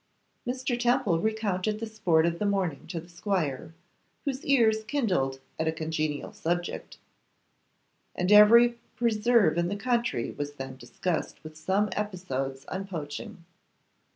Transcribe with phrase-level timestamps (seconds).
[0.47, 0.79] Mr.
[0.79, 3.75] Temple recounted the sport of the morning to the squire,
[4.25, 6.97] whose ears kindled at a congenial subject,
[8.15, 13.45] and every preserve in the county was then discussed, with some episodes on poaching.